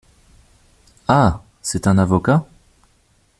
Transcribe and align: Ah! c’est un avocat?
Ah! 1.07 1.43
c’est 1.61 1.85
un 1.85 1.99
avocat? 1.99 2.43